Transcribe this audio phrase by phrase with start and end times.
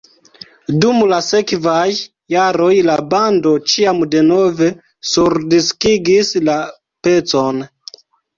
[0.83, 1.83] Dum la sekvaj
[2.35, 4.71] jaroj la bando ĉiam denove
[5.11, 6.57] surdiskigis la
[7.09, 7.63] pecon.